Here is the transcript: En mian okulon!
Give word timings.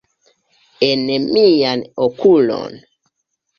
En 0.87 1.03
mian 1.35 1.85
okulon! 2.09 2.83